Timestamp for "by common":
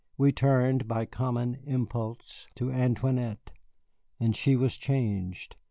0.87-1.59